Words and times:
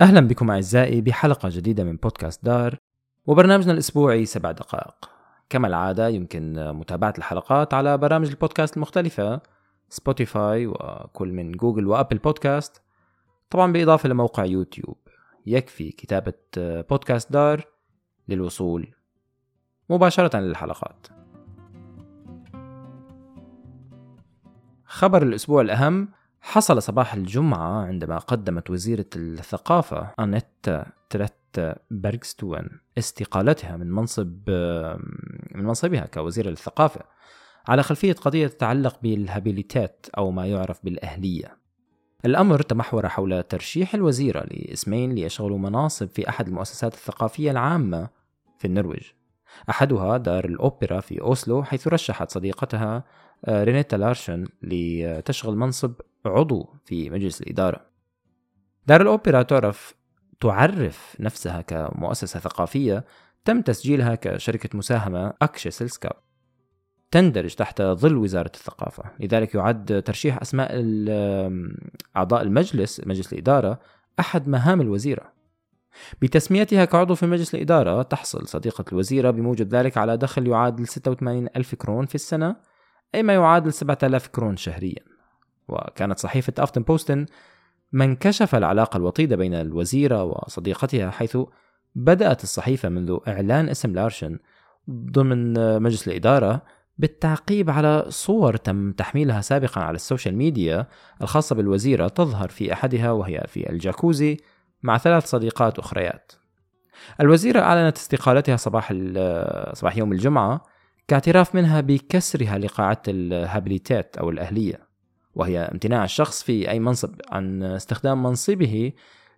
أهلا 0.00 0.20
بكم 0.20 0.50
أعزائي 0.50 1.00
بحلقة 1.00 1.48
جديدة 1.52 1.84
من 1.84 1.96
بودكاست 1.96 2.44
دار 2.44 2.76
وبرنامجنا 3.26 3.72
الأسبوعي 3.72 4.24
سبع 4.26 4.52
دقائق. 4.52 5.10
كما 5.50 5.68
العادة 5.68 6.08
يمكن 6.08 6.72
متابعة 6.72 7.14
الحلقات 7.18 7.74
على 7.74 7.98
برامج 7.98 8.28
البودكاست 8.28 8.76
المختلفة 8.76 9.40
سبوتيفاي 9.88 10.66
وكل 10.66 11.32
من 11.32 11.52
جوجل 11.52 11.86
وأبل 11.86 12.18
بودكاست. 12.18 12.82
طبعا 13.50 13.72
بالإضافة 13.72 14.08
لموقع 14.08 14.44
يوتيوب 14.44 14.96
يكفي 15.46 15.90
كتابة 15.90 16.34
بودكاست 16.56 17.32
دار 17.32 17.64
للوصول 18.28 18.94
مباشرة 19.90 20.36
للحلقات. 20.36 21.06
خبر 24.84 25.22
الأسبوع 25.22 25.60
الأهم 25.60 26.08
حصل 26.48 26.82
صباح 26.82 27.14
الجمعة 27.14 27.86
عندما 27.86 28.18
قدمت 28.18 28.70
وزيرة 28.70 29.06
الثقافة 29.16 30.10
أنيت 30.20 30.66
تريت 31.10 31.76
برغستون 31.90 32.68
استقالتها 32.98 33.76
من 33.76 33.90
منصب 33.90 34.50
من 35.54 35.64
منصبها 35.64 36.06
كوزيرة 36.06 36.48
للثقافة 36.50 37.00
على 37.68 37.82
خلفية 37.82 38.12
قضية 38.12 38.46
تتعلق 38.46 38.98
بالهابيليتات 39.02 40.06
أو 40.18 40.30
ما 40.30 40.46
يعرف 40.46 40.84
بالأهلية. 40.84 41.58
الأمر 42.24 42.62
تمحور 42.62 43.08
حول 43.08 43.42
ترشيح 43.42 43.94
الوزيرة 43.94 44.40
لاسمين 44.40 45.12
ليشغلوا 45.12 45.58
مناصب 45.58 46.08
في 46.08 46.28
أحد 46.28 46.48
المؤسسات 46.48 46.94
الثقافية 46.94 47.50
العامة 47.50 48.08
في 48.58 48.64
النرويج. 48.64 49.04
أحدها 49.70 50.16
دار 50.16 50.44
الأوبرا 50.44 51.00
في 51.00 51.20
أوسلو 51.20 51.62
حيث 51.62 51.88
رشحت 51.88 52.30
صديقتها 52.30 53.04
آه، 53.44 53.64
رينيتا 53.64 53.96
لارشن 53.96 54.46
لتشغل 54.62 55.56
منصب 55.56 55.92
عضو 56.26 56.74
في 56.84 57.10
مجلس 57.10 57.40
الإدارة. 57.40 57.86
دار 58.86 59.02
الأوبرا 59.02 59.42
تعرف 59.42 59.94
تعرف 60.40 61.16
نفسها 61.20 61.60
كمؤسسة 61.60 62.40
ثقافية 62.40 63.04
تم 63.44 63.60
تسجيلها 63.60 64.14
كشركة 64.14 64.78
مساهمة 64.78 65.34
aksjeselskap 65.42 66.12
تندرج 67.10 67.54
تحت 67.54 67.82
ظل 67.82 68.16
وزارة 68.16 68.50
الثقافة. 68.54 69.04
لذلك 69.20 69.54
يعد 69.54 70.02
ترشيح 70.06 70.40
أسماء 70.42 70.70
أعضاء 72.16 72.42
المجلس 72.42 73.00
مجلس 73.06 73.32
الإدارة 73.32 73.78
أحد 74.20 74.48
مهام 74.48 74.80
الوزيرة. 74.80 75.32
بتسميتها 76.22 76.84
كعضو 76.84 77.14
في 77.14 77.26
مجلس 77.26 77.54
الإدارة 77.54 78.02
تحصل 78.02 78.48
صديقة 78.48 78.84
الوزيرة 78.92 79.30
بموجب 79.30 79.74
ذلك 79.74 79.98
على 79.98 80.16
دخل 80.16 80.46
يعادل 80.46 80.88
86 80.88 81.48
ألف 81.56 81.74
كرون 81.74 82.06
في 82.06 82.14
السنة 82.14 82.56
أي 83.14 83.22
ما 83.22 83.34
يعادل 83.34 83.72
7000 83.72 84.26
كرون 84.26 84.56
شهريا. 84.56 85.15
وكانت 85.68 86.18
صحيفة 86.18 86.52
أفتن 86.58 86.82
بوستن 86.82 87.26
من 87.92 88.16
كشف 88.16 88.54
العلاقة 88.54 88.96
الوطيدة 88.96 89.36
بين 89.36 89.54
الوزيرة 89.54 90.24
وصديقتها 90.24 91.10
حيث 91.10 91.38
بدأت 91.94 92.42
الصحيفة 92.42 92.88
منذ 92.88 93.18
إعلان 93.28 93.68
اسم 93.68 93.94
لارشن 93.94 94.38
ضمن 94.90 95.52
مجلس 95.82 96.08
الإدارة 96.08 96.62
بالتعقيب 96.98 97.70
على 97.70 98.04
صور 98.08 98.56
تم 98.56 98.92
تحميلها 98.92 99.40
سابقا 99.40 99.80
على 99.80 99.94
ال 99.94 100.00
social 100.00 100.36
media 100.36 100.86
الخاصة 101.22 101.56
بالوزيرة 101.56 102.08
تظهر 102.08 102.48
في 102.48 102.72
أحدها 102.72 103.10
وهي 103.10 103.44
في 103.48 103.70
الجاكوزي 103.70 104.36
مع 104.82 104.98
ثلاث 104.98 105.26
صديقات 105.26 105.78
أخريات. 105.78 106.32
الوزيرة 107.20 107.60
أعلنت 107.60 107.96
استقالتها 107.96 108.56
صباح 108.56 108.92
صباح 109.72 109.96
يوم 109.96 110.12
الجمعة 110.12 110.62
كاعتراف 111.08 111.54
منها 111.54 111.80
بكسرها 111.80 112.58
لقاعدة 112.58 113.02
الهابليتات 113.08 114.16
أو 114.16 114.30
الأهلية. 114.30 114.85
وهي 115.36 115.58
امتناع 115.58 116.04
الشخص 116.04 116.42
في 116.42 116.70
أي 116.70 116.80
منصب 116.80 117.14
عن 117.30 117.62
استخدام 117.62 118.22
منصبه 118.22 118.92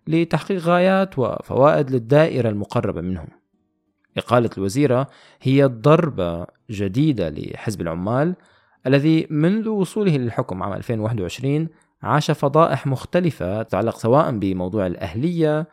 لتحقيق 0.07 0.61
غايات 0.61 1.19
وفوائد 1.19 1.91
للدائرة 1.91 2.49
المقربة 2.49 3.01
منهم. 3.01 3.27
إقالة 4.17 4.49
الوزيرة 4.57 5.07
هي 5.41 5.63
ضربة 5.63 6.45
جديدة 6.69 7.29
لحزب 7.29 7.81
العمال 7.81 8.35
الذي 8.87 9.27
منذ 9.29 9.69
وصوله 9.69 10.17
للحكم 10.17 10.63
عام 10.63 10.73
2021 10.73 11.67
عاش 12.03 12.31
فضائح 12.31 12.87
مختلفة 12.87 13.63
تتعلق 13.63 13.97
سواء 13.97 14.37
بموضوع 14.37 14.87
الأهلية 14.87 15.67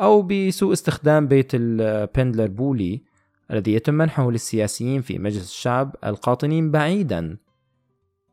أو 0.00 0.22
بسوء 0.22 0.72
استخدام 0.72 1.28
بيت 1.28 1.50
البندلر 1.54 2.46
بولي 2.46 3.02
الذي 3.50 3.74
يتم 3.74 3.94
منحه 3.94 4.30
للسياسيين 4.30 5.02
في 5.02 5.18
مجلس 5.18 5.50
الشعب 5.50 5.96
القاطنين 6.04 6.70
بعيدا 6.70 7.36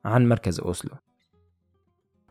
عن 0.06 0.30
مركز 0.30 0.60
أوسلو. 0.60 0.92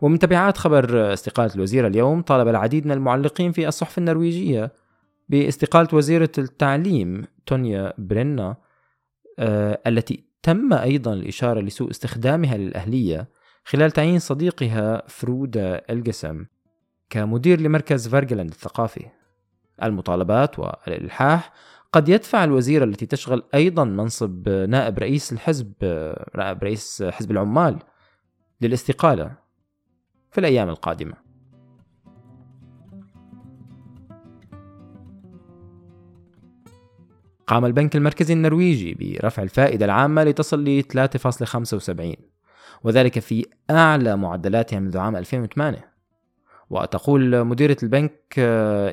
ومن 0.01 0.19
تبعات 0.19 0.59
خبر 0.59 1.13
استقالة 1.13 1.55
الوزيرة 1.55 1.89
اليوم 1.89 2.23
طالب 2.23 2.49
العديد 2.49 2.87
من 2.87 2.93
المعلقين 2.93 3.53
في 3.53 3.69
الصحف 3.69 3.99
النرويجية 3.99 4.73
باستقالة 5.29 5.89
وزيرة 5.93 6.31
التعليم 6.39 7.25
تونيا 7.47 7.93
برينا 7.99 8.57
آه، 9.39 9.81
التي 9.87 10.25
تم 10.43 10.73
أيضا 10.73 11.13
الإشارة 11.13 11.61
لسوء 11.61 11.91
استخدامها 11.91 12.57
للأهلية 12.57 13.29
خلال 13.65 13.91
تعيين 13.91 14.19
صديقها 14.19 15.03
فرودا 15.09 15.83
الجسم 15.91 16.45
كمدير 17.11 17.61
لمركز 17.61 18.09
فارجلاند 18.09 18.51
الثقافي. 18.51 19.07
المطالبات 19.83 20.59
والإلحاح 20.59 21.53
قد 21.93 22.09
يدفع 22.09 22.45
الوزيرة 22.45 22.85
التي 22.85 23.07
تشغل 23.07 23.43
أيضا 23.55 23.85
منصب 23.85 24.49
نائب 24.49 24.99
رئيس 24.99 25.33
الحزب 25.33 25.73
نائب 26.35 26.65
رئيس 26.65 27.03
حزب 27.03 27.31
العمال 27.31 27.79
للاستقالة. 28.61 29.48
في 30.31 30.39
الأيام 30.39 30.69
القادمة. 30.69 31.29
قام 37.47 37.65
البنك 37.65 37.97
المركزي 37.97 38.35
النرويجي 38.35 38.95
برفع 38.95 39.43
الفائدة 39.43 39.85
العامة 39.85 40.25
لتصل 40.25 40.65
ل 40.65 40.83
3.75 40.83 42.17
وذلك 42.85 43.19
في 43.19 43.47
أعلى 43.71 44.17
معدلاتها 44.17 44.81
منذ 44.81 44.99
عام 44.99 45.17
2008 45.17 45.93
وتقول 46.71 47.45
مديرة 47.45 47.77
البنك 47.83 48.39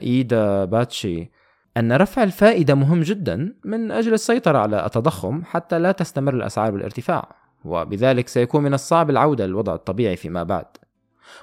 إيدا 0.04 0.66
باتشي 0.66 1.32
أن 1.78 1.94
رفع 1.94 2.24
الفائدة 2.24 2.76
مهم 2.76 3.02
جدا 3.02 3.56
من 3.66 3.92
أجل 3.92 4.14
السيطرة 4.14 4.58
على 4.58 4.86
التضخم 4.86 5.44
حتى 5.44 5.80
لا 5.80 5.92
تستمر 5.92 6.34
الأسعار 6.34 6.72
بالارتفاع 6.72 7.36
وبذلك 7.66 8.28
سيكون 8.28 8.64
من 8.64 8.74
الصعب 8.74 9.10
العودة 9.10 9.46
للوضع 9.46 9.76
الطبيعي 9.76 10.16
فيما 10.16 10.44
بعد. 10.44 10.66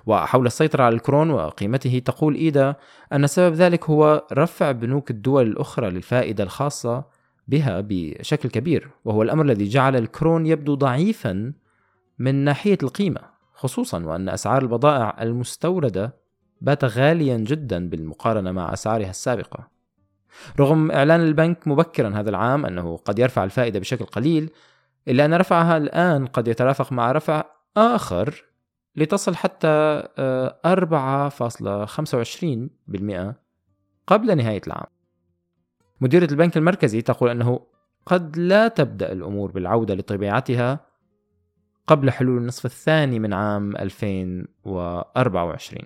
وحول 0.06 0.46
السيطرة 0.46 0.84
على 0.84 0.94
الكرون 0.94 1.30
وقيمته 1.30 2.02
تقول 2.04 2.34
إيدا 2.34 2.74
أن 3.12 3.26
سبب 3.26 3.54
ذلك 3.54 3.90
هو 3.90 4.26
رفع 4.32 4.72
بنوك 4.72 5.10
الدول 5.10 5.46
الأخرى 5.46 5.90
للفائدة 5.90 6.44
الخاصة 6.44 7.04
بها 7.48 7.84
بشكل 7.88 8.48
كبير 8.48 8.90
وهو 9.04 9.22
الأمر 9.22 9.44
الذي 9.44 9.68
جعل 9.68 9.96
الكرون 9.96 10.46
يبدو 10.46 10.74
ضعيفا 10.74 11.52
من 12.18 12.34
ناحية 12.34 12.78
القيمة 12.82 13.20
خصوصا 13.54 14.04
وأن 14.04 14.28
أسعار 14.28 14.62
البضائع 14.62 15.22
المستوردة 15.22 16.16
بات 16.60 16.84
غاليا 16.84 17.36
جدا 17.36 17.88
بالمقارنة 17.88 18.52
مع 18.52 18.72
أسعارها 18.72 19.10
السابقة. 19.10 19.68
رغم 20.60 20.90
إعلان 20.90 21.20
البنك 21.20 21.68
مبكرا 21.68 22.08
هذا 22.08 22.30
العام 22.30 22.66
أنه 22.66 22.96
قد 22.96 23.18
يرفع 23.18 23.44
الفائدة 23.44 23.80
بشكل 23.80 24.04
قليل 24.04 24.50
إلا 25.08 25.24
أن 25.24 25.34
رفعها 25.34 25.76
الآن 25.76 26.26
قد 26.26 26.48
يترافق 26.48 26.92
مع 26.92 27.12
رفع 27.12 27.44
آخر 27.76 28.44
لتصل 28.96 29.34
حتى 29.34 30.02
4.25% 30.66 33.14
آه، 33.14 33.34
قبل 34.06 34.36
نهاية 34.36 34.60
العام. 34.66 34.86
مديرة 36.00 36.28
البنك 36.30 36.56
المركزي 36.56 37.02
تقول 37.02 37.30
أنه 37.30 37.60
قد 38.06 38.36
لا 38.36 38.68
تبدأ 38.68 39.12
الأمور 39.12 39.50
بالعودة 39.50 39.94
لطبيعتها 39.94 40.80
قبل 41.86 42.10
حلول 42.10 42.38
النصف 42.38 42.64
الثاني 42.64 43.18
من 43.18 43.32
عام 43.32 43.76
2024 43.76 45.82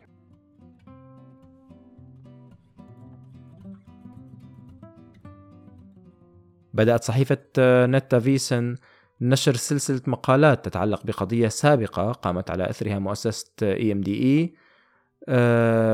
بدأت 6.74 7.04
صحيفة 7.04 7.38
نت 7.86 8.18
أفيسن 8.18 8.76
نشر 9.20 9.54
سلسلة 9.54 10.00
مقالات 10.06 10.64
تتعلق 10.64 11.06
بقضية 11.06 11.48
سابقة 11.48 12.12
قامت 12.12 12.50
على 12.50 12.70
أثرها 12.70 12.98
مؤسسة 12.98 13.52
دي 13.92 14.22
اي 14.22 14.54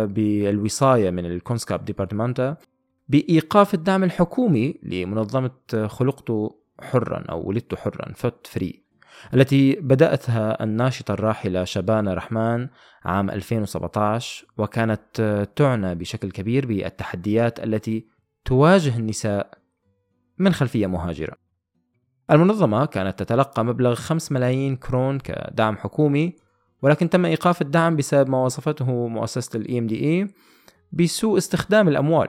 بالوصاية 0.06 1.10
من 1.10 1.26
ال 1.26 1.84
Kunnskapsdepartementet 1.84 2.56
بإيقاف 3.08 3.74
الدعم 3.74 4.04
الحكومي 4.04 4.74
لمنظمة 4.82 5.50
خلقت 5.86 6.32
حرا 6.80 7.24
أو 7.30 7.48
ولدت 7.48 7.74
حرا 7.74 8.12
Født 8.12 8.46
Fri 8.46 8.82
التي 9.34 9.74
بدأتها 9.74 10.64
الناشطة 10.64 11.14
الراحلة 11.14 11.64
شبانة 11.64 12.14
رحمن 12.14 12.68
عام 13.04 13.30
2017 13.30 14.46
وكانت 14.58 15.46
تعنى 15.56 15.94
بشكل 15.94 16.30
كبير 16.30 16.66
بالتحديات 16.66 17.60
التي 17.64 18.06
تواجه 18.44 18.98
النساء 18.98 19.58
من 20.38 20.52
خلفية 20.52 20.86
مهاجرة. 20.86 21.41
المنظمة 22.32 22.84
كانت 22.84 23.18
تتلقى 23.22 23.64
مبلغ 23.64 23.94
5 23.94 24.34
ملايين 24.34 24.76
كرون 24.76 25.18
كدعم 25.18 25.76
حكومي 25.76 26.36
ولكن 26.82 27.10
تم 27.10 27.24
إيقاف 27.24 27.62
الدعم 27.62 27.96
بسبب 27.96 28.30
ما 28.30 28.44
وصفته 28.44 29.08
مؤسسة 29.08 29.58
دي 29.58 30.04
اي 30.04 30.28
بسوء 30.92 31.38
استخدام 31.38 31.88
الأموال. 31.88 32.28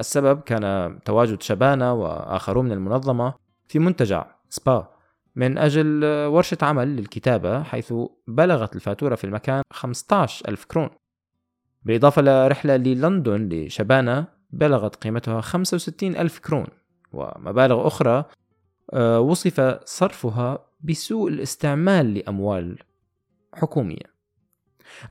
السبب 0.00 0.40
كان 0.40 0.98
تواجد 1.04 1.42
شبانة 1.42 1.92
وآخرون 1.94 2.64
من 2.64 2.72
المنظمة 2.72 3.34
في 3.68 3.78
منتجع 3.78 4.26
سبا 4.48 4.88
من 5.36 5.58
أجل 5.58 6.04
ورشة 6.04 6.58
عمل 6.62 6.96
للكتابة 6.96 7.62
حيث 7.62 7.94
بلغت 8.28 8.76
الفاتورة 8.76 9.14
في 9.14 9.24
المكان 9.24 9.62
15 9.72 10.48
ألف 10.48 10.64
كرون. 10.64 10.88
بالإضافة 11.82 12.22
لرحلة 12.22 12.76
للندن 12.76 13.48
لشبانة 13.48 14.24
بلغت 14.50 14.96
قيمتها 14.96 15.40
65 15.40 16.16
ألف 16.16 16.38
كرون. 16.38 16.66
ومبالغ 17.12 17.86
أخرى 17.86 18.24
وصف 18.94 19.60
صرفها 19.84 20.66
بسوء 20.80 21.28
الاستعمال 21.28 22.14
لأموال 22.14 22.78
حكومية. 23.54 24.16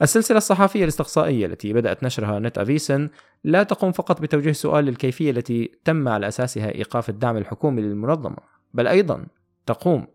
السلسلة 0.01 0.37
الصحفية 0.37 0.83
الاستقصائية 0.83 1.45
التي 1.45 1.73
بدأت 1.73 2.03
نشرها 2.03 2.39
نت 2.39 2.57
أفيسن 2.57 3.09
لا 3.43 3.63
تقوم 3.63 3.91
فقط 3.91 4.21
بتوجيه 4.21 4.51
سؤال 4.51 4.85
للكيفية 4.85 5.31
التي 5.31 5.71
تم 5.85 6.07
على 6.07 6.27
أساسها 6.27 6.75
إيقاف 6.75 7.09
الدعم 7.09 7.37
الحكومي 7.37 7.81
للمنظمة 7.81 8.37
بل 8.73 8.87
أيضا 8.87 9.25
تقوم 9.65 10.07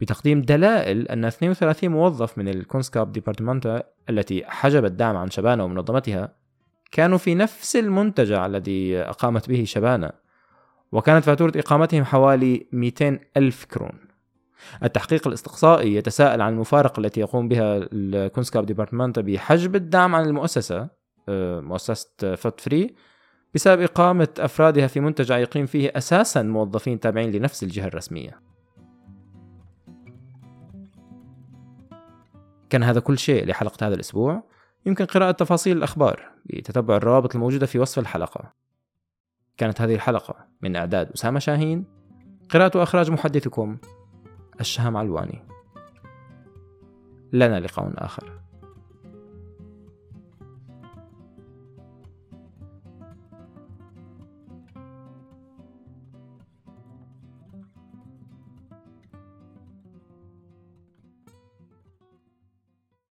بتقديم 0.00 0.42
دلائل 0.42 1.08
أن 1.08 1.24
32 1.24 1.90
موظف 1.90 2.38
من 2.38 2.48
ال 2.48 3.12
Kunnskapsdepartementet 3.12 3.82
التي 4.10 4.44
حجب 4.46 4.84
الدعم 4.84 5.16
عن 5.16 5.30
شبانة 5.30 5.64
ومنظمتها 5.64 6.34
كانوا 6.92 7.18
في 7.18 7.34
نفس 7.34 7.76
المنتجع 7.76 8.46
الذي 8.46 8.98
أقامت 8.98 9.48
به 9.48 9.64
شبانة. 9.64 10.10
وكانت 10.92 11.24
فاتورة 11.24 11.52
إقامتهم 11.56 12.04
حوالي 12.04 12.66
200 12.72 13.18
ألف 13.36 13.64
كرون. 13.64 14.10
التحقيق 14.84 15.26
الاستقصائي 15.26 15.94
يتساءل 15.94 16.40
عن 16.40 16.52
المفارقة 16.52 17.00
التي 17.00 17.20
يقوم 17.20 17.48
بها 17.48 17.88
ال 17.92 18.66
Kunnskapsdepartementet 18.66 19.20
بحجب 19.20 19.76
الدعم 19.76 20.14
عن 20.14 20.26
المؤسسة 20.26 20.88
آه، 21.28 21.60
مؤسسة 21.60 22.34
Født 22.34 22.60
Fri 22.60 22.94
بسبب 23.54 23.82
إقامة 23.82 24.28
أفرادها 24.38 24.86
في 24.86 25.00
منتجع 25.00 25.38
يقيم 25.38 25.66
فيه 25.66 25.92
أساسا 25.96 26.42
موظفين 26.42 27.00
تابعين 27.00 27.32
لنفس 27.32 27.62
الجهة 27.62 27.86
الرسمية. 27.86 28.40
كان 32.70 32.82
هذا 32.82 33.00
كل 33.00 33.18
شيء 33.18 33.46
لحلقة 33.46 33.86
هذا 33.86 33.94
الأسبوع. 33.94 34.42
يمكن 34.86 35.04
قراءة 35.04 35.30
تفاصيل 35.30 35.76
الأخبار 35.76 36.30
بتتبع 36.44 36.96
الروابط 36.96 37.34
الموجودة 37.34 37.66
في 37.66 37.78
وصف 37.78 37.98
الحلقة. 37.98 38.59
كانت 39.60 39.80
هذه 39.80 39.94
الحلقة 39.94 40.34
من 40.62 40.76
إعداد 40.76 41.10
أسامة 41.10 41.38
شاهين 41.38 41.84
قراءة 42.50 42.78
وإخراج 42.78 43.10
محدثكم 43.10 43.76
الشهم 44.60 44.96
علواني. 44.96 45.42
لنا 47.32 47.60
لقاء 47.60 47.92
آخر. 47.96 48.40